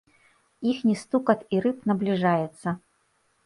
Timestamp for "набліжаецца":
1.93-2.69